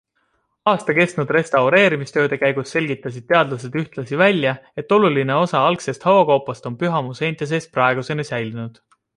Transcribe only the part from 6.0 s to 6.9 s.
hauakoopast on